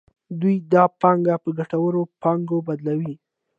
دوی 0.41 0.55
دا 0.73 0.83
پانګه 1.01 1.35
په 1.43 1.49
ګټوره 1.57 2.01
پانګه 2.21 2.57
بدلوي 2.67 3.13